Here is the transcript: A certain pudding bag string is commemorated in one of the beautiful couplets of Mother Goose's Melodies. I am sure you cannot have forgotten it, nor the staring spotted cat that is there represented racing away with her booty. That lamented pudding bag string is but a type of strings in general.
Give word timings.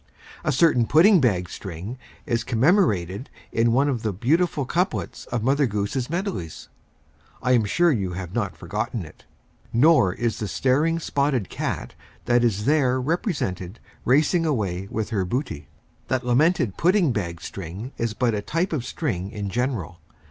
A 0.43 0.51
certain 0.51 0.87
pudding 0.87 1.21
bag 1.21 1.47
string 1.47 1.99
is 2.25 2.43
commemorated 2.43 3.29
in 3.51 3.71
one 3.71 3.87
of 3.87 4.01
the 4.01 4.11
beautiful 4.11 4.65
couplets 4.65 5.27
of 5.27 5.43
Mother 5.43 5.67
Goose's 5.67 6.09
Melodies. 6.09 6.69
I 7.43 7.51
am 7.51 7.65
sure 7.65 7.91
you 7.91 8.13
cannot 8.13 8.53
have 8.53 8.57
forgotten 8.57 9.05
it, 9.05 9.25
nor 9.71 10.15
the 10.15 10.47
staring 10.47 10.97
spotted 10.97 11.49
cat 11.49 11.93
that 12.25 12.43
is 12.43 12.65
there 12.65 12.99
represented 12.99 13.79
racing 14.03 14.43
away 14.43 14.87
with 14.89 15.11
her 15.11 15.23
booty. 15.23 15.67
That 16.07 16.25
lamented 16.25 16.77
pudding 16.77 17.11
bag 17.11 17.39
string 17.39 17.91
is 17.99 18.15
but 18.15 18.33
a 18.33 18.41
type 18.41 18.73
of 18.73 18.83
strings 18.83 19.31
in 19.33 19.49
general. 19.49 19.99